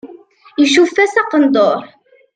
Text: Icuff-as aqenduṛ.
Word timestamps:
Icuff-as 0.63 1.13
aqenduṛ. 1.21 1.77